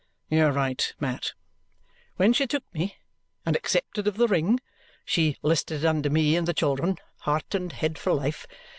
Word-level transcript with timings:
"You 0.31 0.45
are 0.45 0.51
right, 0.51 0.95
Mat!" 0.99 1.33
"When 2.15 2.33
she 2.33 2.47
took 2.47 2.63
me 2.73 2.95
and 3.45 3.55
accepted 3.55 4.07
of 4.07 4.17
the 4.17 4.27
ring 4.27 4.59
she 5.05 5.37
'listed 5.43 5.85
under 5.85 6.09
me 6.09 6.35
and 6.35 6.47
the 6.47 6.55
children 6.55 6.97
heart 7.19 7.53
and 7.53 7.71
head, 7.71 7.99
for 7.99 8.11
life. 8.11 8.47